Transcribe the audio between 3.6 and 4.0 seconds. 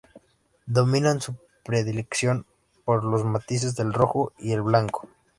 del